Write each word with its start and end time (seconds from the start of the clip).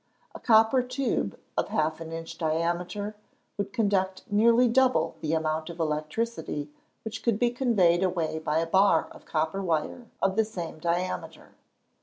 A 0.33 0.39
copper 0.39 0.81
tube, 0.81 1.37
of 1.55 1.67
half 1.67 2.01
an 2.01 2.11
inch 2.11 2.39
diameter, 2.39 3.15
would 3.55 3.71
conduct 3.71 4.23
nearly 4.31 4.67
double 4.67 5.13
the 5.21 5.33
amount 5.35 5.69
of 5.69 5.79
electricity 5.79 6.71
which 7.03 7.21
could 7.21 7.37
be 7.37 7.51
conveyed 7.51 8.01
away 8.01 8.39
by 8.39 8.57
a 8.57 8.65
bar 8.65 9.09
of 9.11 9.25
copper 9.25 9.61
of 10.19 10.35
the 10.37 10.43
same 10.43 10.79
diameter. 10.79 11.51